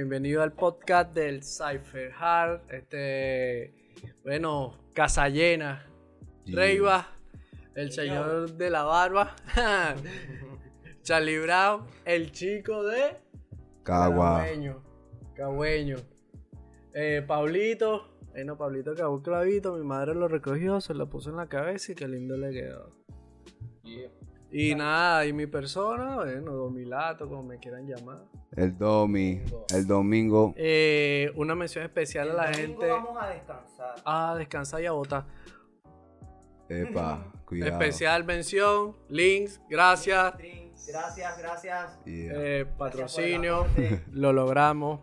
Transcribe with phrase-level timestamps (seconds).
[0.00, 2.60] Bienvenido al podcast del Cypher Hard.
[2.70, 3.74] Este,
[4.22, 5.90] bueno, casa llena.
[6.46, 7.16] Reiva,
[7.74, 9.34] el señor de la barba.
[11.02, 13.16] Charlie Brown, el chico de
[13.82, 14.44] Cagua.
[14.44, 14.84] Cagüeño.
[15.34, 15.96] Cagüeño.
[16.94, 18.20] Eh, Pablito.
[18.30, 19.74] Bueno, Pablito cagó un clavito.
[19.74, 22.92] Mi madre lo recogió, se lo puso en la cabeza y qué lindo le quedó.
[24.50, 28.24] Y nada, y mi persona, bueno, Domilato, como me quieran llamar.
[28.56, 29.42] El domi,
[29.74, 30.54] el domingo.
[30.56, 32.86] Eh, una mención especial a la domingo gente.
[32.88, 33.94] Vamos a descansar.
[34.04, 35.26] a descansar y a votar.
[36.68, 37.72] Epa, cuidado.
[37.72, 40.34] Especial mención, links, gracias,
[40.86, 42.04] Gracias, gracias.
[42.06, 42.32] Yeah.
[42.36, 45.00] eh, patrocinio, Gracias lo logramos,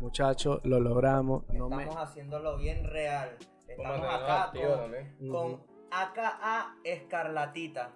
[0.00, 1.44] muchachos, lo logramos.
[1.54, 1.84] No me...
[1.84, 3.38] Estamos haciéndolo bien real.
[3.66, 7.92] Estamos acá con, con AKA Escarlatita.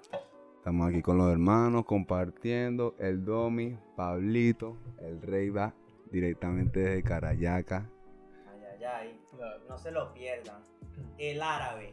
[0.66, 2.96] Estamos aquí con los hermanos compartiendo.
[2.98, 5.72] El domi, Pablito, el rey va
[6.10, 7.88] directamente desde Carayaca.
[8.48, 9.20] Ay, ay, ay.
[9.68, 10.60] No se lo pierdan.
[11.18, 11.92] El árabe.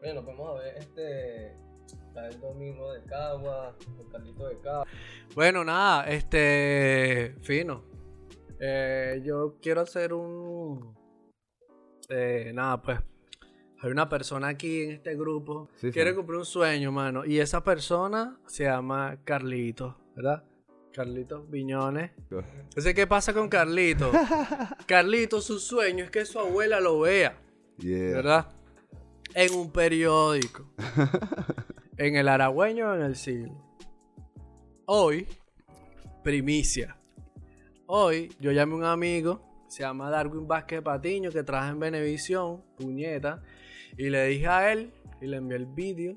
[0.00, 1.52] Bueno, vamos a ver este.
[2.08, 4.84] Está el domingo de Cagua, el Carlito de Cagua.
[5.36, 7.84] Bueno, nada, este, fino.
[8.58, 10.92] Eh, yo quiero hacer un...
[12.08, 12.98] eh, nada, pues,
[13.82, 16.16] hay una persona aquí en este grupo Sí, quiere sí.
[16.16, 17.24] cumplir un sueño, mano.
[17.24, 20.44] Y esa persona se llama Carlito, ¿verdad?
[20.92, 22.12] Carlitos Viñones.
[22.30, 24.10] Entonces, ¿qué pasa con Carlito?
[24.86, 27.38] Carlito, su sueño es que su abuela lo vea,
[27.78, 28.12] Yeah.
[28.14, 28.46] ¿verdad?
[29.34, 30.70] En un periódico.
[31.96, 33.54] en el Aragüeño o en el siglo.
[34.86, 35.26] Hoy,
[36.22, 36.96] primicia.
[37.86, 42.62] Hoy yo llamé a un amigo, se llama Darwin Vázquez Patiño, que trabaja en Benevisión,
[42.76, 43.42] puñeta,
[43.96, 46.14] y le dije a él, y le envié el vídeo.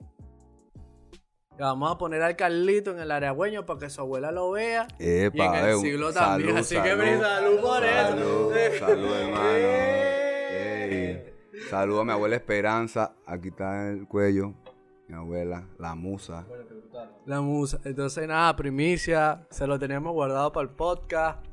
[1.57, 4.87] que Vamos a poner al Carlito en el Aragüeño para que su abuela lo vea.
[4.99, 6.49] Epa, y en el eh, siglo también.
[6.49, 7.01] salud, Así que salud.
[7.03, 8.85] brinda salud por Salud, eso.
[8.87, 9.43] salud, hermano.
[9.53, 11.33] Eh.
[11.53, 11.59] Ey.
[11.69, 13.15] Saludo a mi abuela Esperanza.
[13.25, 14.53] Aquí está en el cuello.
[15.07, 16.45] Mi abuela, la musa.
[17.25, 17.79] La musa.
[17.85, 19.45] Entonces, nada, primicia.
[19.51, 21.45] Se lo teníamos guardado para el podcast.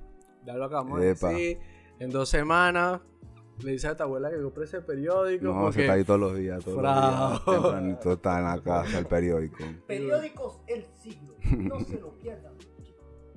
[0.45, 1.59] Ya lo acabamos de decir.
[1.99, 3.01] En dos semanas
[3.61, 5.45] le dice a tu abuela que compre ese periódico.
[5.45, 6.65] No, porque se está ahí todos los días.
[6.65, 7.31] Todos Frao.
[7.31, 7.45] los días.
[7.63, 9.65] Tempranito está en la casa el periódico.
[9.87, 11.35] Periódicos El Siglo.
[11.59, 12.55] No se lo pierdan.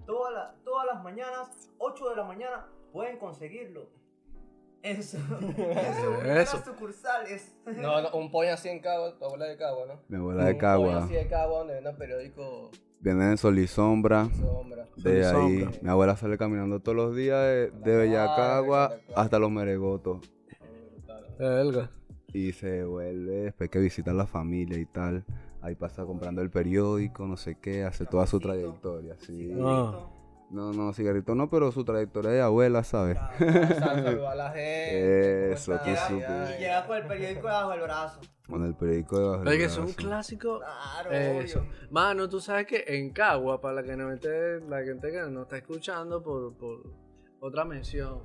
[0.05, 3.89] Todas las- todas las mañanas, 8 de la mañana, pueden conseguirlo.
[5.01, 5.17] Su
[5.55, 6.63] primeras Eso.
[6.63, 7.55] sucursales.
[7.65, 9.99] No, no, un pollo así en Cagua, tu abuela de Cagua, ¿no?
[10.09, 10.97] Mi abuela de Un pollo Cagua.
[11.05, 12.69] así de Cagua donde venden periódico
[13.05, 14.27] Viene en sol y sombra.
[14.31, 14.87] sombra.
[14.97, 15.79] De Sol y ahí, sombra.
[15.83, 20.21] mi abuela sale caminando todos los días de, de La Bellacagua hasta los Meregotos.
[21.37, 21.91] Verga.
[22.33, 25.23] Y se vuelve después que visita a la familia y tal.
[25.61, 29.15] Ahí pasa comprando el periódico, no sé qué, hace toda su trayectoria.
[29.19, 29.51] Sí.
[29.53, 30.09] No,
[30.49, 33.19] no, cigarrito no, pero su trayectoria de abuela, ¿sabes?
[33.37, 35.51] Saludos a la gente.
[35.53, 38.19] Eso, ¿cómo tú Y llega con el periódico debajo del brazo.
[38.49, 40.59] Con el periódico debajo del Oye, que es un clásico.
[40.59, 41.59] Claro, Eso.
[41.59, 41.71] obvio.
[41.89, 45.43] Mano, tú sabes que en Cagua, para la que no esté- la gente que nos
[45.43, 46.83] está escuchando por, por
[47.39, 48.21] otra mención,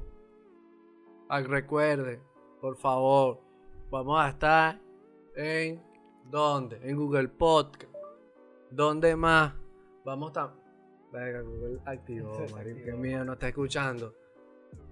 [1.29, 2.21] ah, recuerden,
[2.61, 3.41] por favor,
[3.91, 4.79] vamos a estar
[5.37, 5.83] en
[6.25, 6.81] ¿dónde?
[6.83, 7.91] En Google Podcast.
[8.71, 9.55] ¿Dónde más?
[10.05, 10.53] Vamos a
[11.13, 14.15] Venga, Google activó, marico, que mío, no está escuchando.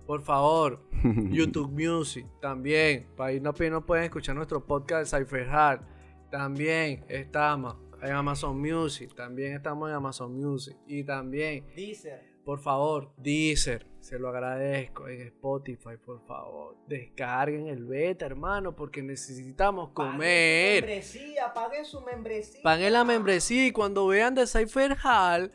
[0.08, 0.80] Por favor,
[1.30, 3.06] YouTube Music también.
[3.14, 5.82] Para ahí no, no pueden escuchar nuestro podcast Cypher Hard.
[6.30, 9.14] También estamos en Amazon Music.
[9.14, 10.74] También estamos en Amazon Music.
[10.86, 12.22] Y también, Deezer.
[12.42, 13.86] por favor, Deezer.
[14.00, 15.08] Se lo agradezco.
[15.08, 16.78] En Spotify, por favor.
[16.88, 20.82] Descarguen el beta, hermano, porque necesitamos Paguen su comer.
[20.84, 22.62] membresía, paguen su membresía.
[22.62, 25.52] Paguen la membresía y cuando vean de Cypher Hall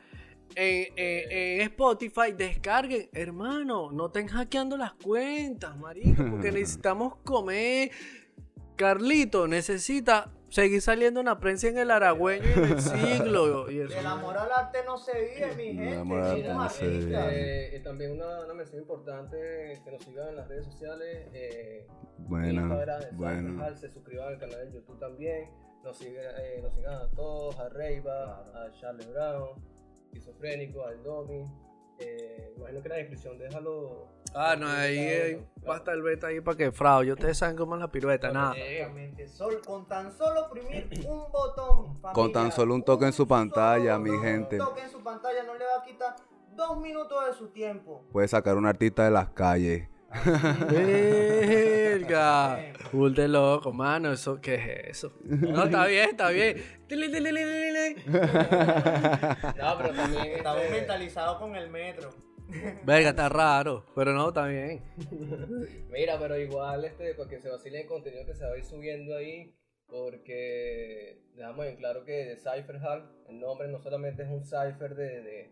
[0.56, 3.10] en, en- en Spotify, descarguen.
[3.14, 7.92] Hermano, no estén hackeando las cuentas, marico, porque necesitamos comer.
[8.76, 13.70] Carlito necesita seguir saliendo en la prensa en el Aragüeño y en el siglo.
[13.72, 13.94] Y eso.
[13.96, 15.96] Del amor al arte no se vive, mi gente.
[15.98, 17.18] amor al arte no se vive.
[17.72, 21.28] Eh, y también una, una mención importante que nos sigan en las redes sociales.
[21.34, 22.68] Eh, buena.
[23.12, 25.50] Cypher, se suscriban al canal de YouTube también.
[25.84, 29.50] Nos sigan, eh, nos sigan a todos, a Reiva, a Charles Brown,
[30.14, 31.46] Esquizofrénico, al Domi.
[32.00, 34.08] Eh, imagino que la descripción déjalo.
[34.36, 37.12] Ah, no, ahí eh, va a estar el beta ahí para que fraude.
[37.14, 38.54] Ustedes saben cómo es la pirueta, nada.
[38.58, 39.28] Exactamente.
[39.28, 42.00] Sol- con tan solo oprimir un botón.
[42.14, 44.60] Con tan familia, solo un toque en su pantalla, mi gente.
[44.60, 46.16] Un toque en su pantalla no le va a quitar
[46.56, 48.04] dos minutos de su tiempo.
[48.12, 49.88] Puede sacar un artista de las calles.
[50.70, 52.60] Verga.
[52.92, 54.14] Full de loco, mano.
[54.14, 55.14] Eso, ¿qué es eso?
[55.24, 56.64] No, está bien, está bien.
[59.58, 60.28] No, pero también.
[60.38, 62.12] Estamos mentalizados con el metro.
[62.84, 64.84] Verga, está raro, pero no, está bien.
[65.90, 69.16] Mira, pero igual, este, porque se vacile el contenido que se va a ir subiendo
[69.16, 69.56] ahí,
[69.88, 75.22] porque dejamos en claro que Cypher Hall, el nombre no solamente es un Cypher de,
[75.22, 75.52] de,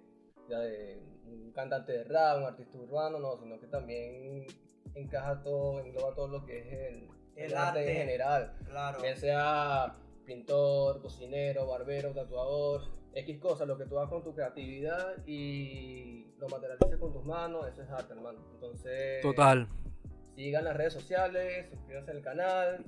[0.50, 1.00] ya de
[1.32, 4.46] un cantante de rap, un artista urbano, no, sino que también
[4.96, 7.90] encaja todo, engloba todo lo que es el, El arte.
[7.90, 8.58] en general.
[8.66, 9.02] Claro.
[9.02, 9.96] Bien sea
[10.26, 12.82] pintor, cocinero, barbero, tatuador,
[13.14, 17.68] X cosas, lo que tú hagas con tu creatividad y lo materialices con tus manos,
[17.68, 18.40] eso es arte, hermano.
[18.54, 19.68] Entonces, Total.
[20.36, 22.86] sigan las redes sociales, suscríbanse al canal,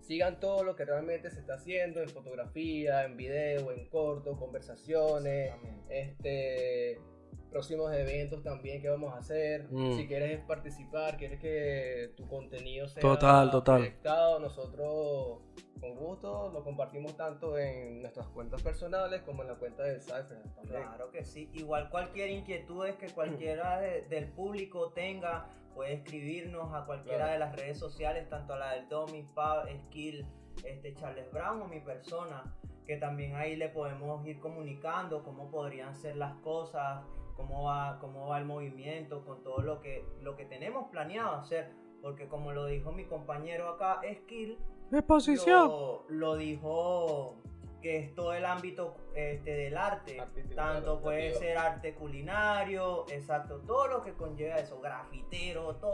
[0.00, 5.52] sigan todo lo que realmente se está haciendo en fotografía, en video, en corto, conversaciones,
[5.88, 7.00] este
[7.50, 9.66] próximos eventos también que vamos a hacer.
[9.70, 9.96] Mm.
[9.96, 13.76] Si quieres participar, quieres que tu contenido sea Total, total.
[13.78, 15.40] proyectado, nosotros
[15.80, 20.42] con gusto lo compartimos tanto en nuestras cuentas personales como en la cuenta de Cypher
[20.54, 20.82] también.
[20.82, 21.48] Claro que sí.
[21.54, 27.32] Igual cualquier inquietud que cualquiera de- del público tenga, puede escribirnos a cualquiera Claro.
[27.32, 30.26] de las redes sociales, tanto a la del Domi, Pab, Skill,
[30.64, 32.42] este, Charles Brown o mi persona,
[32.86, 37.04] que también ahí le podemos ir comunicando cómo podrían ser las cosas,
[37.36, 41.72] cómo va, cómo va el movimiento, con todo lo que, lo que tenemos planeado hacer.
[42.02, 44.58] Porque como lo dijo mi compañero acá, Skill,
[44.90, 45.68] Exposición.
[45.68, 47.36] lo, lo dijo
[47.80, 50.20] que es todo el ámbito este, del arte.
[50.20, 51.40] Artístico, Tanto claro, puede creativo.
[51.40, 55.92] ser arte culinario, exacto, todo lo que conlleva eso, grafitero, todo.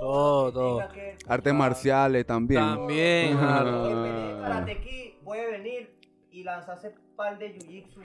[0.52, 1.52] Todo, que Artes arte.
[1.52, 2.60] marciales también.
[2.60, 5.98] También, venir Karate Kid, puede venir
[6.30, 8.00] y lanzarse par de jiu-jitsu.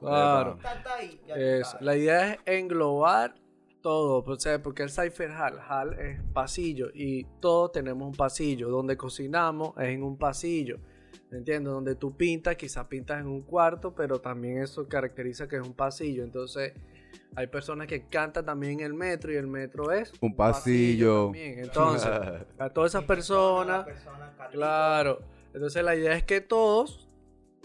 [0.00, 0.58] Claro.
[1.80, 3.34] La idea es englobar
[3.80, 8.68] todo, o sea, porque el Cypher Hall, Hall es pasillo y todos tenemos un pasillo.
[8.68, 10.78] Donde cocinamos es en un pasillo.
[11.36, 11.70] ¿Me entiendes?
[11.70, 15.74] Donde tú pintas, quizás pintas en un cuarto, pero también eso caracteriza que es un
[15.74, 16.24] pasillo.
[16.24, 16.72] Entonces,
[17.34, 21.24] hay personas que cantan también en el metro y el metro es Un pasillo.
[21.24, 21.58] también.
[21.58, 22.08] Entonces,
[22.58, 23.86] a todas esas personas,
[24.50, 25.20] Claro.
[25.52, 27.05] Entonces la idea es que todos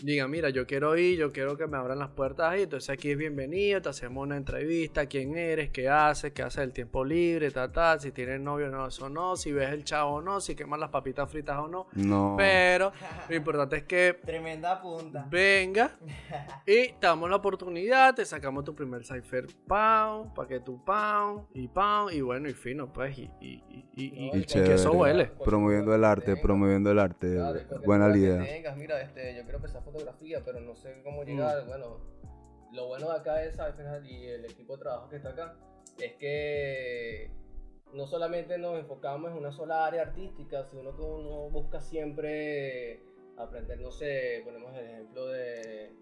[0.02, 2.64] digan, mira, yo quiero ir, yo quiero que me abran las puertas ahí.
[2.64, 6.74] Entonces aquí es bienvenido, te hacemos una entrevista, quién eres, qué haces, qué haces el
[6.74, 10.22] tiempo libre, tal, tal, si tienes novio no, eso no, si ves el chavo o
[10.22, 11.88] no, si quemas las papitas fritas o no.
[11.94, 12.36] No.
[12.38, 12.92] Pero
[13.30, 15.28] lo importante es que Tremenda punta.
[15.30, 15.92] venga
[16.66, 21.44] y te damos la oportunidad, te sacamos tu primer cipher pound, para que tu pound
[21.54, 25.26] y pound y bueno y fino pues y, y, y, y- y- que eso huele.
[25.44, 27.36] Promoviendo el arte, promoviendo el arte.
[27.36, 28.74] Cualquier Buena idea.
[28.76, 31.66] mira, este, yo quiero empezar fotografía, pero no sé cómo llegar.
[31.68, 32.00] Bueno,
[32.72, 35.56] lo bueno de acá es Cypher y el equipo de trabajo que está acá
[36.00, 37.32] es que
[37.94, 43.04] no solamente nos enfocamos en una sola área artística, sino que uno busca siempre
[43.38, 45.94] aprender, no sé, ponemos el ejemplo de,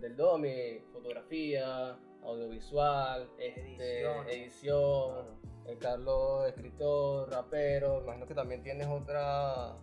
[0.00, 4.28] del DOMI, fotografía, audiovisual, este, Edición.
[4.28, 9.76] edición, el Carlos escritor, rapero, imagino que también tienes otra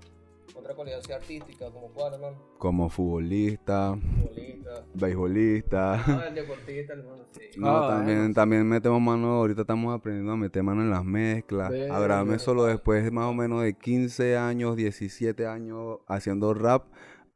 [0.56, 5.94] otra cualidad así artística, como cuál, hermano, Como futbolista, futbolista, beisbolista.
[5.96, 7.42] ah, el deportista, hermano, sí.
[7.60, 11.72] No, Ah, también, también metemos mano, ahorita estamos aprendiendo a meter mano en las mezclas.
[11.90, 16.86] Agradame solo después de más o menos de 15 años, 17 años haciendo rap.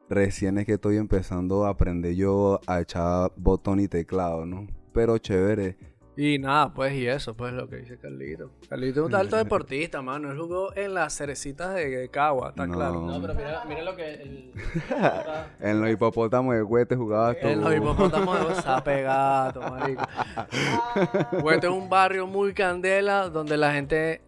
[0.09, 4.67] Recién es que estoy empezando a aprender yo a echar botón y teclado, ¿no?
[4.93, 5.77] Pero chévere.
[6.17, 8.51] Y nada, pues, y eso, pues, lo que dice Carlito.
[8.69, 10.31] Carlito es un alto deportista, mano.
[10.31, 12.73] Él jugó en las cerecitas de Cagua, está No.
[12.73, 13.01] claro.
[13.01, 14.51] No, pero mira, mira lo que el,
[15.59, 17.47] En los hipopótamos de Huete jugabas tú.
[17.47, 20.03] En los hipopótamos de Zapegato, marico.
[21.43, 24.21] Huete es un barrio muy candela donde la gente.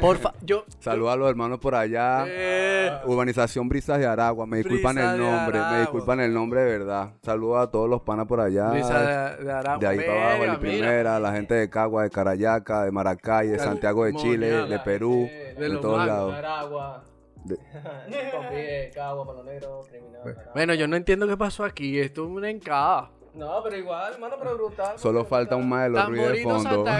[0.00, 0.64] Porfa, yo.
[0.80, 2.24] Saludos a los hermanos por allá.
[2.28, 4.46] Eh, Urbanización Brisas de Aragua.
[4.46, 5.60] Me disculpan Brisas el de nombre.
[5.70, 7.10] Me disculpan el nombre de verdad.
[7.22, 8.70] Saludos a todos los panas por allá.
[8.70, 9.78] Brisa de, de Aragua.
[9.78, 10.58] De ahí para abajo, mira.
[10.60, 15.28] primera, la gente de Cagua, de Carayaca, de Maracay, de Santiago de Chile, de Perú,
[15.30, 16.08] de de los todos magos.
[16.08, 16.34] lados.
[16.34, 17.04] Aragua,
[17.44, 17.56] De-
[18.32, 20.20] Compie, Cagua, Palo Negro, Criminal.
[20.24, 20.52] Aragua.
[20.54, 21.98] Bueno, yo no entiendo qué pasó aquí.
[21.98, 23.10] Esto es una encada.
[23.34, 24.98] No, pero igual, hermano, pero brutal.
[24.98, 26.84] Solo falta un más de los ruidos de fondo.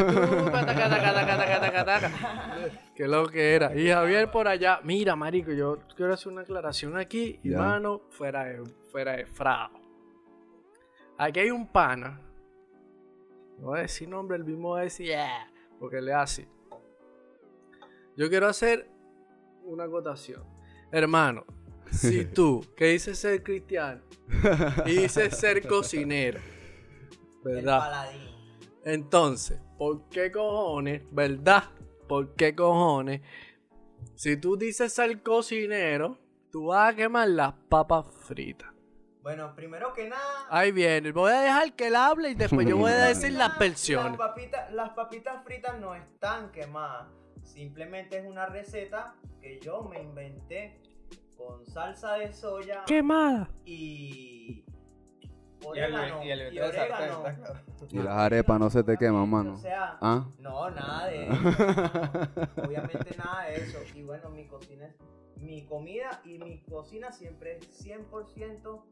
[2.96, 3.74] Qué lo que era.
[3.74, 4.80] Y Javier por allá.
[4.82, 7.38] Mira, marico, yo quiero hacer una aclaración aquí.
[7.44, 9.70] Hermano, fuera de, fuera de frao.
[11.16, 12.20] Aquí hay un pana.
[13.58, 15.48] No voy a decir nombre, el mismo va a decir, yeah,
[15.78, 16.48] porque le hace.
[18.16, 18.90] Yo quiero hacer
[19.62, 20.42] una acotación.
[20.90, 21.44] Hermano,
[21.98, 24.02] si tú, que dices ser cristiano,
[24.86, 26.40] y dices ser cocinero,
[27.44, 27.78] El ¿verdad?
[27.78, 28.34] paladín.
[28.84, 31.64] Entonces, ¿por qué cojones, verdad?
[32.08, 33.22] ¿Por qué cojones?
[34.14, 36.18] Si tú dices ser cocinero,
[36.52, 38.70] tú vas a quemar las papas fritas.
[39.22, 40.46] Bueno, primero que nada.
[40.50, 41.10] Ahí viene.
[41.10, 44.18] Voy a dejar que él hable y después yo voy a decir las Las versiones.
[44.18, 47.08] papitas, las papitas fritas no están quemadas.
[47.42, 50.78] Simplemente es una receta que yo me inventé
[51.36, 53.48] con salsa de soya Quemada.
[53.64, 54.64] y
[55.74, 56.24] Y el, orégano.
[56.24, 57.22] y el y sartén, está claro.
[57.90, 59.54] Las arepas no se te queman, mano.
[59.54, 60.26] O sea, ¿Ah?
[60.38, 61.34] no, nada de eso.
[62.66, 63.78] Obviamente nada de eso.
[63.94, 64.94] Y bueno, mi cocina es
[65.36, 68.82] mi comida y mi cocina siempre es 100%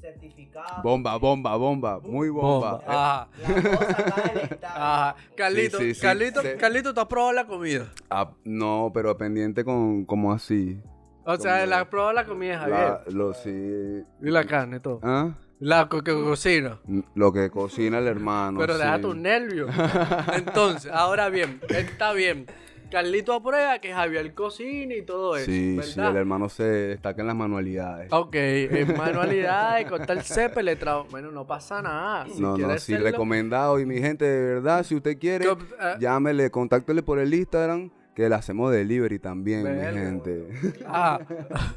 [0.00, 0.80] certificada.
[0.82, 2.00] Bomba, bomba, bomba.
[2.00, 2.72] Muy bomba.
[2.78, 2.84] Bomba.
[2.86, 3.28] Ajá.
[3.40, 4.74] La cosa estado.
[4.82, 5.16] Ajá.
[5.36, 6.00] Carlito, Sí, sí, sí.
[6.00, 6.48] Carlito, Sí.
[6.58, 7.90] Carlito, ¿tú has probado la comida?
[8.10, 10.80] Ah, no, pero pendiente con como así.
[11.24, 12.78] O sea, la probado la comida de Javier.
[12.78, 13.50] La, lo sí.
[13.50, 15.00] Y la carne, todo.
[15.02, 15.30] ¿Ah?
[15.60, 16.80] La co- que cocina.
[17.14, 18.58] Lo que cocina el hermano.
[18.58, 19.02] Pero deja sí.
[19.02, 19.70] tus nervios.
[20.36, 22.46] Entonces, ahora bien, está bien.
[22.90, 25.46] Carlito aprueba que Javier cocina y todo eso.
[25.46, 28.12] Sí, sí, el hermano se destaca en las manualidades.
[28.12, 32.26] Ok, en manualidades, cortar césped, le tra- Bueno, no pasa nada.
[32.28, 33.80] Si no, no, sí, hacerlo- recomendado.
[33.80, 35.46] Y mi gente, de verdad, si usted quiere,
[35.80, 40.48] ah, llámele, contáctele por el Instagram, que le hacemos delivery también, mi gente.
[40.86, 41.18] ah,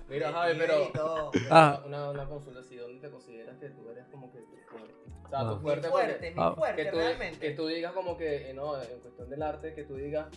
[0.10, 1.32] Mira, Javi, pero.
[1.50, 1.82] Ah.
[1.86, 4.94] Una, una consulta así, ¿dónde te consideras que tú eres como que tu fuerte?
[5.26, 5.50] O sea, Ah.
[5.50, 6.54] tu Mi fuerte, fuerte, porque- mi Ah.
[6.56, 7.40] fuerte, que tú, realmente.
[7.40, 10.28] que tú digas como que, eh, no, en cuestión del arte, que tú digas,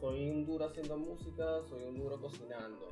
[0.00, 2.88] soy un duro haciendo música, soy un duro cocinando.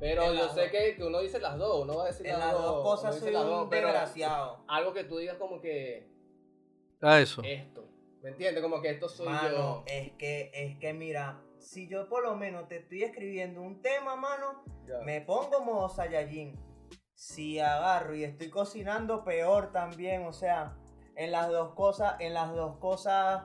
[0.00, 2.32] Pero En yo sé que, que uno dice las dos, uno va a decir En
[2.32, 4.64] las, las dos cosas soy las un dos, desgraciado.
[4.66, 6.08] algo que tú digas como que
[7.00, 7.42] a eso.
[7.44, 7.86] esto,
[8.22, 8.62] ¿me entiendes?
[8.62, 9.84] Como que esto soy Mano, yo.
[9.86, 14.16] es que, es que mira, si yo por lo menos te estoy escribiendo un tema,
[14.16, 14.98] mano, Ya.
[15.04, 16.54] me pongo modo Saiyajin.
[17.14, 20.26] Si agarro y estoy cocinando, peor también.
[20.26, 20.76] O sea,
[21.16, 23.44] en las dos cosas, en las dos cosas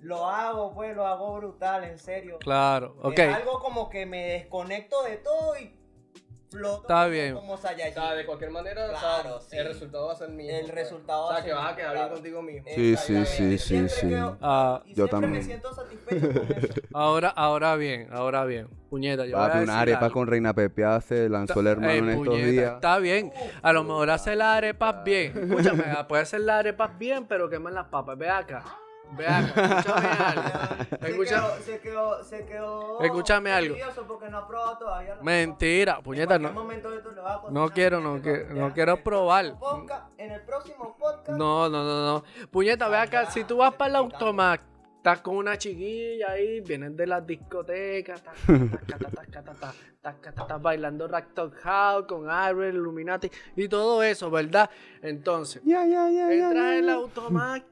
[0.00, 2.38] lo hago, pues lo hago brutal, en serio.
[2.38, 3.18] Claro, ok.
[3.18, 5.77] Es algo como que me desconecto de todo y
[6.50, 7.34] floto Está bien.
[7.34, 8.16] como O sea, Saiyajin.
[8.16, 9.56] de cualquier manera, o sea, Claro, sí.
[9.56, 10.52] el resultado va a ser el mismo.
[10.52, 10.74] El pues.
[10.74, 12.08] resultado O va sea, a que ser vas a mismo, quedar claro.
[12.08, 12.68] bien contigo mismo.
[12.74, 14.08] Sí, sí, sí, sí, sí.
[14.08, 15.32] quedo- Ah, y yo también.
[15.32, 16.74] me siento satisfecho con eso.
[16.94, 18.68] Ahora, ahora bien, ahora bien.
[18.90, 20.14] Puñeta, yo voy a Papi, decir una arepa algo.
[20.14, 22.74] con reina pepeada se lanzó el hermano Ey, en estos puñeta, días.
[22.76, 23.32] Está bien.
[23.62, 25.32] A lo mejor hace las arepas bien.
[25.36, 28.16] Escúchame, puede hacer las arepas bien, pero queman las papas.
[28.16, 28.64] Ve acá.
[29.16, 29.46] Ve acá.
[29.70, 30.42] Escúchame algo.
[31.00, 33.74] Se Escucha- quedó, se quedó, se quedó Escúchame algo.
[34.06, 35.14] porque no ha probado todavía.
[35.16, 36.52] la Mentira, puñeta, no.
[36.52, 39.54] momento de esto le vas a cocinar, No quiero, no papi, no quiero probar.
[40.18, 41.30] En el próximo podcast.
[41.38, 42.24] No, no, no, no.
[42.50, 43.30] Puñeta, ve acá.
[43.30, 44.60] Si tú vas para el automac,
[44.98, 48.22] estás con una chiquilla ahí, vienes de las discotecas,
[50.02, 54.68] taca, bailando Racktop House con Iron, Illuminati y todo eso, ¿verdad?
[55.02, 56.52] Entonces, entras en
[56.84, 57.64] el automac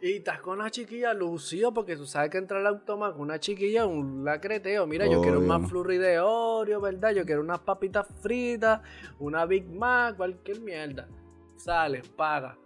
[0.00, 3.40] y estás con una chiquilla lucido porque tú sabes que entrar al automac con una
[3.40, 4.86] chiquilla un lacreteo.
[4.86, 5.58] Mira, yo quiero un Obvio.
[5.58, 7.12] más flurry de Oreo, ¿verdad?
[7.12, 8.80] Yo quiero unas papitas fritas,
[9.18, 11.08] una Big Mac, cualquier mierda.
[11.56, 12.56] Sales, paga.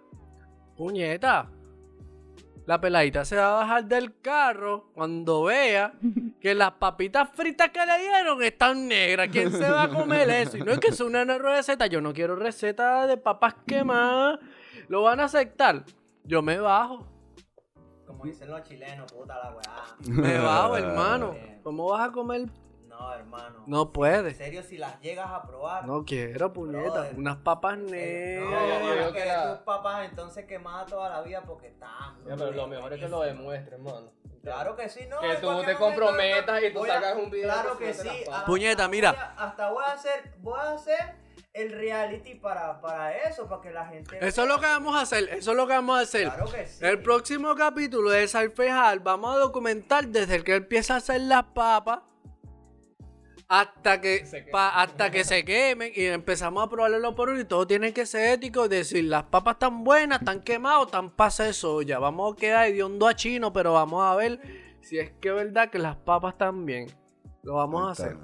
[0.77, 1.49] Puñeta.
[2.67, 5.95] La peladita se va a bajar del carro cuando vea
[6.41, 9.29] que las papitas fritas que le dieron están negras.
[9.33, 10.57] ¿Quién se va a comer eso?
[10.57, 11.87] Y no es que sea una receta.
[11.87, 14.39] Yo no quiero receta de papas quemadas.
[14.89, 15.85] ¿Lo van a aceptar?
[16.25, 17.07] Yo me bajo.
[18.07, 19.85] Como dicen los chilenos, puta la weá.
[20.23, 21.33] Me bajo, hermano.
[21.33, 21.61] Bien.
[21.63, 22.47] ¿Cómo vas a comer?
[22.87, 23.65] No, hermano.
[23.67, 24.37] No En puedes.
[24.37, 25.87] serio, si las llegas a probar.
[25.87, 26.91] No quiero, puñeta.
[26.91, 27.15] Brother.
[27.19, 28.51] Unas papas eh, negras.
[28.51, 32.17] No, yo yo digo que la- tus papás entonces quemadas toda la vida porque están.
[32.27, 34.13] Ya, pero lo mejor es que lo demuestres, mano.
[34.43, 35.21] Claro que sí, no.
[35.21, 38.09] Que en tú te comprometas y tú sacas un video Claro que sí.
[38.27, 38.45] papas.
[38.45, 39.35] Puñeta, hasta mira.
[39.39, 41.15] hasta voy a hacer, voy a hacer
[41.53, 44.17] el reality para, para eso, para que la gente.
[44.25, 45.29] Eso es lo que vamos a hacer.
[45.31, 46.25] Eso es lo que vamos a hacer.
[46.25, 46.85] Claro que sí.
[46.85, 51.43] El próximo capítulo de Salfejal vamos a documentar desde el que empieza a hacer las
[51.45, 52.01] papas
[53.49, 57.45] hasta que, Se pa- hasta que se quemen y empezamos a probarlo por uno y
[57.45, 58.69] todo tiene que ser ético.
[58.69, 61.99] Decir, las papas están buenas, están quemadas, están pase de soya.
[61.99, 64.41] Vamos a quedar hediondo a chino, pero vamos a ver
[64.83, 66.87] si es que es verdad que las papas están bien.
[67.43, 68.17] Lo vamos a hacer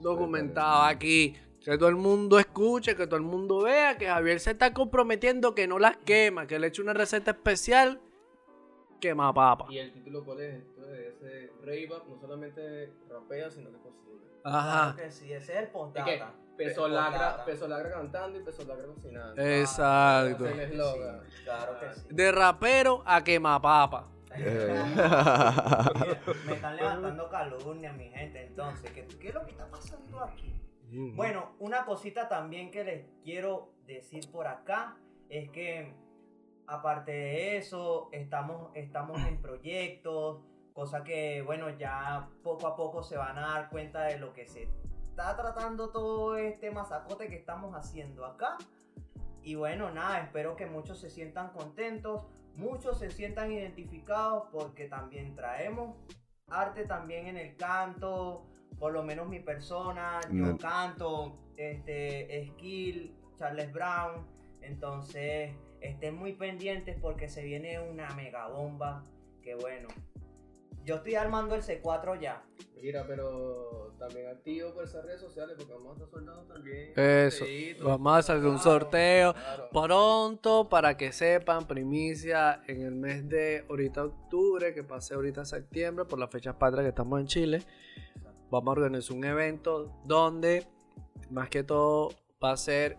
[0.00, 1.36] documentado aquí.
[1.64, 5.54] Que todo el mundo escuche, que todo el mundo vea que Javier se está comprometiendo
[5.54, 8.00] que no las quema, que le eche una receta especial,
[9.00, 9.66] quema papa.
[9.70, 10.54] Y el título, ¿cuál es?
[10.56, 14.22] Esto de ese Up no solamente rapea, sino que cocina.
[14.44, 14.94] Ajá.
[14.94, 16.34] Claro que sí, ese es el Es que postdata.
[16.56, 19.42] Peso lagra, peso lagra cantando y peso lagra cocinando.
[19.42, 20.46] Exacto.
[20.46, 21.20] Es el eslogan.
[21.44, 22.06] Claro que sí.
[22.10, 24.08] De rapero a quema papa.
[24.34, 24.82] Eh.
[26.46, 28.46] Me están levantando calumnia, mi gente.
[28.46, 30.61] Entonces, ¿qué, qué es lo que está pasando aquí?
[30.92, 34.96] Bueno, una cosita también que les quiero decir por acá
[35.30, 35.94] es que,
[36.66, 40.42] aparte de eso, estamos, estamos en proyectos,
[40.74, 44.46] cosa que, bueno, ya poco a poco se van a dar cuenta de lo que
[44.46, 44.68] se
[45.08, 48.58] está tratando todo este masacote que estamos haciendo acá.
[49.42, 55.34] Y bueno, nada, espero que muchos se sientan contentos, muchos se sientan identificados porque también
[55.34, 55.96] traemos
[56.48, 58.46] arte también en el canto,
[58.78, 60.58] por lo menos mi persona, yo No.
[60.58, 64.26] canto, este, Skill, Charles Brown,
[64.60, 69.04] entonces estén muy pendientes porque se viene una mega bomba,
[69.42, 69.88] que bueno,
[70.84, 72.42] yo estoy armando el C4 ya,
[72.82, 76.92] Mira, pero también activo por esas redes sociales porque vamos a estar soltando también.
[76.96, 77.44] Eso.
[77.80, 79.34] Vamos a hacer un sorteo.
[79.34, 79.68] claro.
[79.70, 86.04] Pronto, para que sepan, primicia en el mes de ahorita octubre, que pase ahorita septiembre,
[86.06, 87.62] por las fechas patrias que estamos en Chile.
[88.52, 90.66] Vamos a organizar un evento donde,
[91.30, 92.10] más que todo,
[92.44, 92.98] va a ser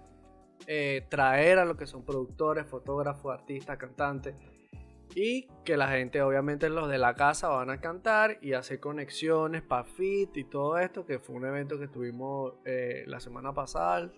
[0.65, 4.33] eh, traer a lo que son productores, fotógrafos, artistas, cantantes.
[5.13, 9.61] Y que la gente, obviamente los de la casa, van a cantar y hacer conexiones
[9.61, 14.11] para fit y todo esto, que fue un evento que tuvimos eh, la semana pasada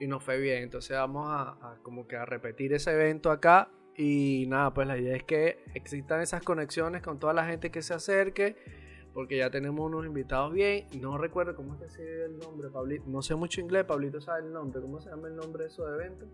[0.00, 0.64] y nos fue bien.
[0.64, 3.70] Entonces vamos a, a como que a repetir ese evento acá.
[3.96, 7.82] Y nada, pues la idea es que existan esas conexiones con toda la gente que
[7.82, 8.83] se acerque.
[9.14, 10.86] Porque ya tenemos unos invitados bien.
[11.00, 13.04] No recuerdo cómo es que se dice el nombre, Pablito.
[13.06, 14.82] No sé mucho inglés, Pablito sabe el nombre.
[14.82, 16.28] ¿Cómo se llama el nombre de esos eventos?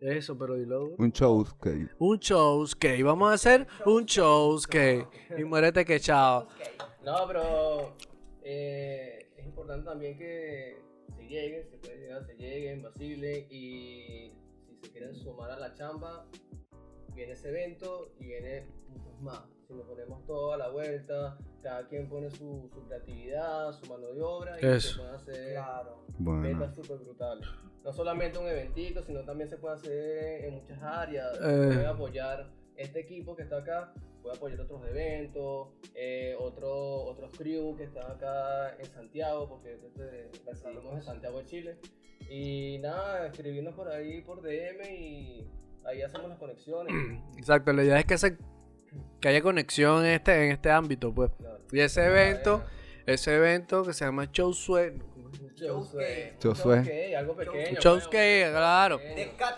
[0.00, 0.94] Eso, pero dilo.
[0.98, 3.02] Un show que Un showcase.
[3.02, 5.06] Vamos a hacer un showcase.
[5.36, 6.48] Y muérete que chao.
[7.04, 7.96] No, pero
[8.42, 10.82] eh, es importante también que
[11.16, 14.32] se lleguen, se puede llegar, se lleguen, vacilen y
[14.68, 16.26] si se quieren sumar a la chamba,
[17.14, 19.55] viene ese evento y viene muchos más.
[19.66, 24.12] Si nos ponemos todo a la vuelta, cada quien pone su, su creatividad, su mano
[24.12, 24.88] de obra y Eso.
[24.90, 26.04] se pueden hacer claro.
[26.18, 27.46] Bueno, ventas súper brutales.
[27.82, 31.36] No solamente un eventito, sino también se puede hacer en muchas áreas.
[31.36, 31.40] Eh.
[31.40, 33.92] Se puede apoyar este equipo que está acá,
[34.22, 40.30] puede apoyar otros eventos, eh, otro, otros crew que están acá en Santiago, porque este,
[40.44, 41.78] residimos en Santiago de Chile.
[42.30, 45.48] Y nada, escribirnos por ahí por DM y
[45.84, 46.92] ahí hacemos las conexiones.
[47.36, 48.36] Exacto, la idea es que, se,
[49.26, 51.32] que haya conexión en este, en este ámbito, pues.
[51.36, 51.58] Claro.
[51.72, 52.62] Y ese evento,
[53.06, 54.94] ese evento que se llama Show Sue-
[55.56, 56.34] Showsway.
[56.40, 56.84] Showsway.
[56.84, 57.80] Showsway, algo pequeño.
[57.80, 59.00] Showsway, bueno, claro.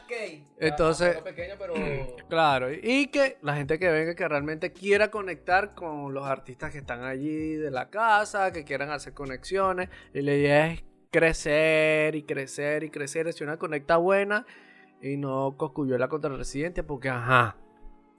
[0.08, 0.42] Cave.
[0.58, 1.74] Entonces, Algo pequeño, pero
[2.30, 6.78] Claro, y que la gente que venga que realmente quiera conectar con los artistas que
[6.78, 9.90] están allí de la casa, que quieran hacer conexiones.
[10.14, 13.28] Y la idea es crecer y crecer y crecer.
[13.28, 14.46] Es una conecta buena
[15.02, 17.54] y no coscuyuela contra el residente porque, ajá.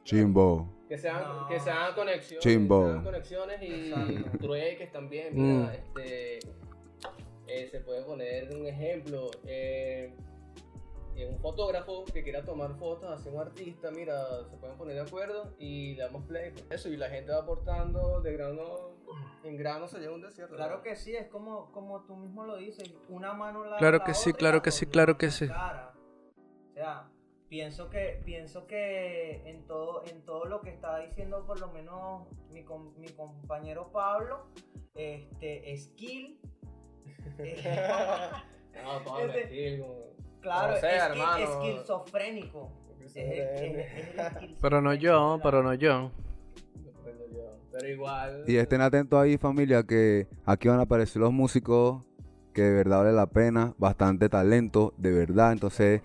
[0.04, 0.79] chimbo.
[0.90, 1.48] Que sean, No.
[1.48, 2.44] que sean conexiones.
[2.44, 2.84] Chimbo.
[2.84, 5.34] que sean conexiones y trueques también.
[5.34, 5.60] Mm.
[5.62, 6.40] Mira, este,
[7.48, 9.30] eh, se puede poner un ejemplo.
[9.46, 10.14] eh,
[11.28, 15.54] un fotógrafo que quiera tomar fotos hacia un artista, mira, se pueden poner de acuerdo
[15.60, 16.54] y le damos play.
[16.70, 18.92] Eso, y la gente va aportando de grano
[19.44, 20.56] en grano se lleva un desierto.
[20.56, 20.84] Claro ¿no?
[20.84, 24.12] que sí, es como, como tú mismo lo dices, una mano la Claro la que
[24.12, 25.48] otra claro la que sí, claro que sí.
[25.48, 25.94] cara.
[26.70, 27.10] O sea,
[27.50, 32.28] pienso que, pienso que en todo, en todo lo que está diciendo por lo menos
[32.52, 34.46] mi, com- mi compañero Pablo,
[34.96, 36.40] este, skill,
[38.84, 39.84] No, Pablo, Este-
[40.42, 41.44] claro, Como sea, skill, hermano.
[41.44, 42.72] esquizofrénico.
[43.02, 46.12] Es esquizofrénico Pero no yo, pero no yo.
[47.72, 48.44] Pero igual.
[48.48, 52.04] Y estén atentos ahí, familia, que aquí van a aparecer los músicos
[52.54, 55.52] que de verdad vale la pena, bastante talento, de verdad.
[55.52, 56.02] Entonces,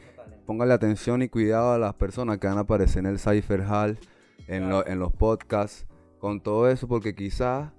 [0.47, 3.99] póngale atención y cuidado a las personas que van a aparecer en el Cypher Hall,
[4.47, 5.87] en, lo- en los podcasts,
[6.19, 7.71] con todo eso, porque quizás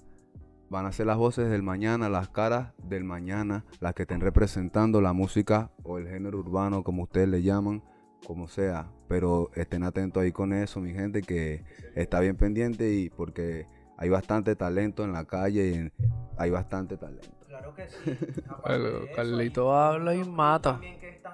[0.70, 5.00] van a ser las voces del mañana, las caras del mañana, las que estén representando
[5.02, 7.84] la música o el género urbano, como ustedes le llaman,
[8.26, 8.90] como sea.
[9.08, 11.64] Pero estén atentos ahí con eso, mi gente, que
[11.96, 15.94] está bien pendiente y porque hay bastante talento en la calle y en-
[16.38, 17.30] hay bastante talento.
[17.48, 17.96] Claro que sí.
[18.66, 20.82] Bueno, eso, Carlito habla y mata.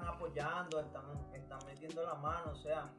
[0.02, 2.92] Están apoyando, están, están metiendo la mano, o sea,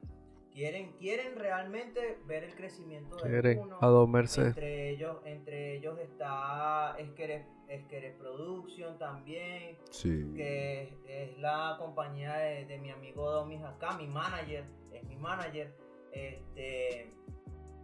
[0.54, 3.78] quieren, quieren realmente ver el crecimiento de Quieren uno.
[3.82, 4.56] a dos Mercedes.
[4.56, 10.32] Entre ellos, entre ellos está Esquere, Esquere Production también, Sí.
[10.34, 14.64] que es, es la compañía de, de mi amigo Domis acá, mi manager,
[14.94, 15.76] es mi manager.
[16.14, 17.12] Este,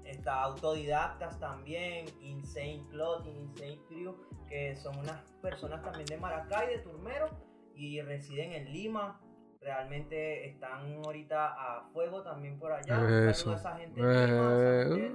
[0.06, 4.16] está Autodidactas también, Insane Clothing, Insane Crew,
[4.48, 7.28] que son unas personas también de Maracay, de Turmero,
[7.80, 9.20] y residen en Lima.
[9.62, 13.30] Realmente están ahorita a fuego también por allá.
[13.30, 13.58] Eso.
[13.58, 15.12] saludo a esa gente de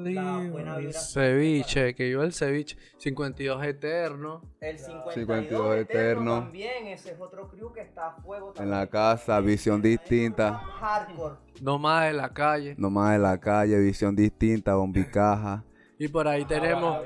[0.00, 2.76] Lima, vibra ceviche, que iba el ceviche.
[2.98, 4.42] 52 eterno.
[4.60, 5.80] El 52 52, eterno.
[5.80, 8.78] eterno también, ese es otro crew que está a fuego En también.
[8.78, 10.52] la casa, visión distinta.
[10.54, 11.36] Hardcore.
[11.60, 12.74] No más de la calle.
[12.78, 15.64] Nomás de la calle, visión distinta, bombicaja.
[15.98, 17.00] Y por ahí tenemos,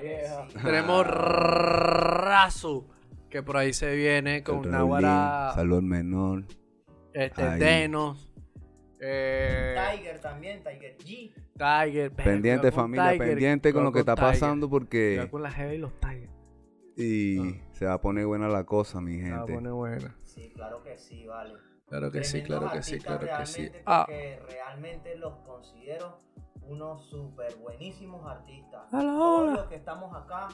[0.63, 2.87] tenemos Razu,
[3.33, 6.45] que por ahí se viene con guara, Salud menor.
[7.14, 7.59] este, Ahí.
[7.59, 8.31] Denos,
[9.01, 11.33] eh, Tiger también, Tiger G.
[11.57, 12.12] Tiger.
[12.12, 15.12] Pendiente con familia, Tiger, pendiente con lo que está Tiger, pasando porque...
[15.14, 16.31] cuidado con la Jeva y los Tigers.
[16.97, 17.68] Y Ah.
[17.73, 19.55] se va a poner buena la cosa, mi Se va a gente.
[19.55, 20.16] poner buena.
[20.23, 21.55] Sí, claro que sí, vale.
[21.88, 23.68] Claro que sí, claro que sí, claro que sí.
[23.87, 26.21] Ah, Porque realmente los considero
[26.68, 28.83] unos súper buenísimos artistas.
[28.92, 29.53] Hola, Todos hola.
[29.55, 30.49] los que estamos acá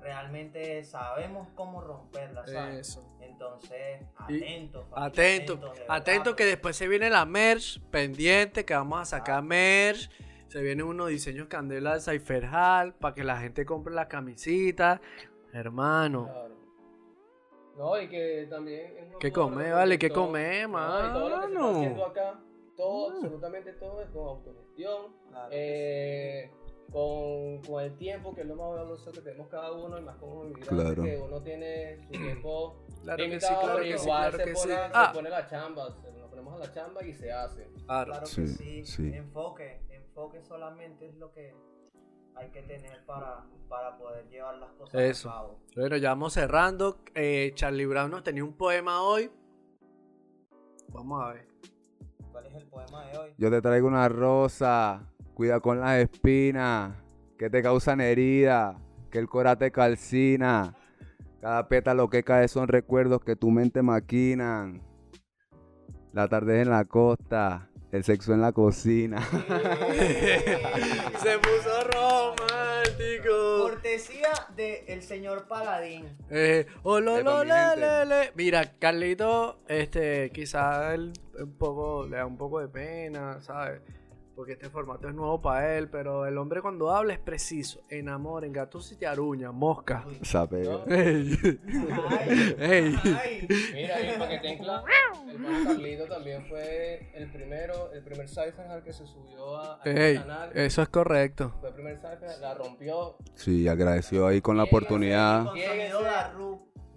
[0.00, 2.88] realmente sabemos cómo romperla, ¿sabes?
[2.88, 3.16] eso.
[3.20, 4.86] Entonces, Y- atentos.
[4.88, 9.04] familia, Atento, de verdad, atento que después se viene la merch, pendiente que vamos a
[9.04, 10.10] sacar merch.
[10.48, 15.00] Se vienen unos diseños candela de Cypher Hall para que la gente compre las camisetas.
[15.52, 16.56] Hermano, Claro.
[17.76, 18.94] No, y que también.
[19.20, 19.40] ¿Qué porque
[19.72, 19.98] vale?
[19.98, 21.76] ¿Qué todo- comer, no, y todo lo que se está mano?
[21.76, 22.40] haciendo acá,
[22.76, 23.14] todo, Mm.
[23.16, 26.50] absolutamente todo es con autogestión, Claro que
[26.92, 30.16] con, con el tiempo, que es lo más valioso que tenemos cada uno, y más
[30.16, 31.02] como Claro.
[31.02, 34.44] que uno tiene su tiempo claro que sí, limitado, claro pero que sí, claro se,
[34.44, 34.80] que pone, sí.
[34.80, 37.68] se Ah, pone la chamba, se- nos ponemos a la chamba y se hace.
[37.86, 38.10] claro.
[38.12, 38.84] Claro Sí, que sí.
[38.86, 39.12] sí.
[39.14, 41.54] Enfoque, enfoque solamente es lo que
[42.34, 45.30] hay que tener para, para poder llevar las cosas Eso.
[45.30, 45.58] a cabo.
[45.74, 46.98] Bueno, ya vamos cerrando.
[47.14, 49.30] Eh, Charlie Brown nos tenía un poema hoy.
[50.88, 51.46] Vamos a ver.
[52.32, 53.34] ¿Cuál es el poema de hoy?
[53.38, 55.02] Yo te traigo una rosa.
[55.36, 56.94] Cuida con las espinas.
[57.38, 58.80] Que te causan herida.
[59.10, 60.74] Que el cora te calcina.
[61.42, 64.80] Cada pétalo que cae son recuerdos que tu mente maquinan.
[66.14, 67.68] La tarde en la costa.
[67.92, 69.20] El sexo en la cocina.
[71.20, 73.58] Se puso romántico.
[73.60, 76.16] Cortesía del señor Paladín.
[76.30, 77.80] Eh, oh, lo, Epa, lo, mi le, gente.
[77.80, 78.32] le, le.
[78.34, 83.82] Mira, Carlito, este, quizás él un poco, le da un poco de pena, ¿sabes?
[84.36, 87.80] Porque este formato es nuevo para él, pero el hombre cuando habla es preciso.
[87.88, 90.04] Enamoren, gatos y te aruña, mosca.
[90.22, 90.84] Sapeo.
[90.86, 90.94] ¿no?
[90.94, 91.38] Ey.
[92.10, 92.96] Ay, Ey.
[93.18, 93.48] ay.
[93.72, 94.84] Mira, y para que estén claros,
[95.26, 99.76] el pana Carlito también fue el primero, el primer Cypher al que se subió a,
[99.76, 100.50] a este Ey, canal.
[100.54, 101.54] eso es correcto.
[101.60, 103.16] Fue el primer Cypher, la rompió.
[103.34, 105.46] Sí, agradeció ahí con la oportunidad.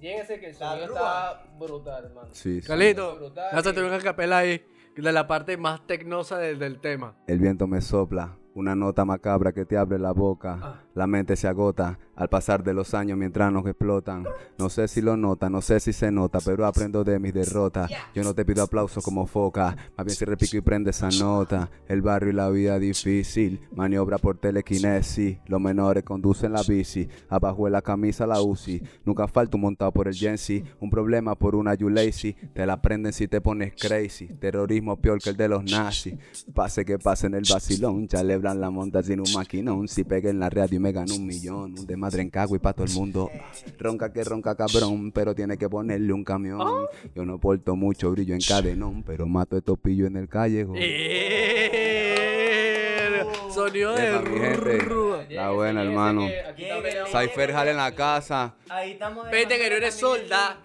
[0.01, 2.29] Lléguense que el sonido está brutal, hermano.
[2.33, 2.67] Sí, sí.
[2.67, 3.49] Carlito, Brutal.
[3.53, 7.15] lánzate una capela ahí de la parte más tecnosa del, del tema.
[7.27, 10.59] El viento me sopla, una nota macabra que te abre la boca.
[10.61, 10.83] Ah.
[10.93, 14.25] La mente se agota al pasar de los años mientras nos explotan.
[14.57, 17.89] No sé si lo nota, no sé si se nota, pero aprendo de mis derrotas.
[18.13, 21.71] Yo no te pido aplausos como foca, más bien si repico y prende esa nota.
[21.87, 25.37] El barrio y la vida difícil, maniobra por telequinesis.
[25.45, 28.83] Los menores conducen la bici, abajo de la camisa la UCI.
[29.05, 32.33] Nunca falta un montado por el Jensi, un problema por una you lazy.
[32.53, 34.27] Te la prenden si te pones crazy.
[34.27, 36.15] Terrorismo peor que el de los nazis.
[36.53, 39.87] Pase que pase en el vacilón, celebran la monta sin un maquinón.
[39.87, 42.59] Si pegué en la radio y me gano un millón, un desmadre en cago y
[42.59, 43.29] pa' todo el mundo.
[43.77, 46.59] Ronca que ronca cabrón, pero tiene que ponerle un camión.
[47.15, 50.75] Yo no porto mucho brillo en cadenón, pero mato estos pillos en el callejón.
[50.79, 51.99] Eh,
[53.53, 54.77] Sonido de Epa, mi gente.
[54.79, 55.25] rúa.
[55.29, 56.27] La buena, hermano.
[57.11, 58.55] Cypher Hall en la casa.
[58.69, 59.29] Ahí estamos.
[59.29, 60.57] Vete que no eres solda.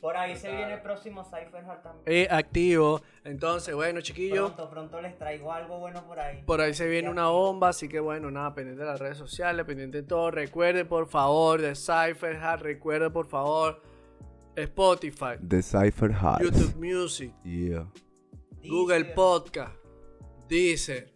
[0.00, 2.02] Por ahí se viene el próximo Cypher Hall también.
[2.06, 3.00] Eh, activo.
[3.24, 4.52] Entonces, bueno, chiquillos.
[4.52, 6.42] Pronto, pronto les traigo algo bueno por ahí.
[6.44, 9.64] Por ahí se viene una bomba, así que bueno, nada, pendiente de las redes sociales,
[9.66, 10.30] pendiente de todo.
[10.30, 13.82] Recuerden, por favor, de Cypher Hard, recuerden, por favor,
[14.56, 16.38] Spotify, The Cypher Hall.
[16.42, 17.86] YouTube Music, Yeah.
[18.64, 19.74] Google Podcast,
[20.48, 21.12] Deezer,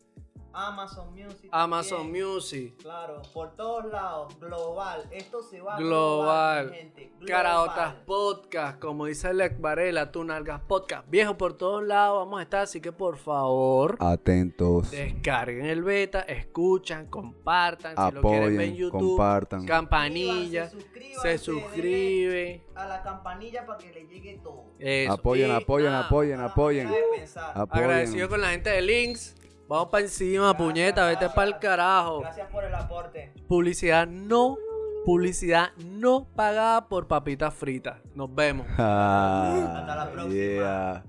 [0.55, 1.49] Amazon Music.
[1.51, 2.27] Amazon también.
[2.27, 5.05] Music, Claro, por todos lados, global.
[5.11, 6.71] Esto se va Global.
[6.73, 7.07] gente.
[7.19, 7.27] Global.
[7.27, 12.43] Caraotas Podcast, como dice Alex Varela, tú nalgas podcast, viejo por todos lados, vamos a
[12.43, 13.97] estar, así que por favor.
[14.01, 14.91] Atentos.
[14.91, 19.67] Descarguen el beta, escuchan, compartan, si lo quieren ver en Apoyen, YouTube, compartan.
[19.67, 22.65] campanilla, se denle suscribe.
[22.75, 24.65] A la campanilla para que le llegue todo.
[24.79, 25.13] Eso.
[25.13, 26.89] Apoyen, Y, apoyen, nada, apoyen, apoyen.
[26.89, 27.69] Apoyen.
[27.71, 29.37] Agradecido con la gente de Links.
[29.73, 32.21] Vamos para encima, Gracias, puñeta, vete para el carajo.
[32.21, 33.33] Gracias por el aporte.
[33.49, 34.59] Publicidad no,
[35.07, 37.97] publicidad no pagada por papitas fritas.
[38.15, 38.67] Nos vemos.
[38.77, 40.35] Ah, Hasta la próxima.
[40.35, 41.05] yeah.